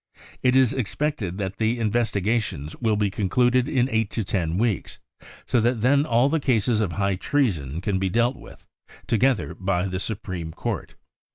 [0.41, 4.97] It is expected that the investi gations will be concluded in 8 to xo weeks,
[5.45, 8.65] so that then all the cases of high treason can be dealt with
[9.05, 10.95] together by the Supreme Court.